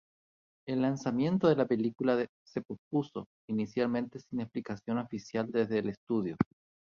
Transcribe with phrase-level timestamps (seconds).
[0.65, 6.37] El lanzamiento de la película se pospuso, inicialmente sin explicación oficial desde el estudio.